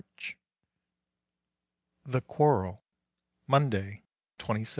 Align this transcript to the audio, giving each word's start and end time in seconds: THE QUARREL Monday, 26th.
THE 2.07 2.21
QUARREL 2.21 2.81
Monday, 3.47 4.01
26th. 4.39 4.69